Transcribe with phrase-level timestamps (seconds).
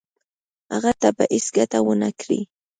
[0.71, 2.39] هغه ته به هیڅ ګټه ونه کړي.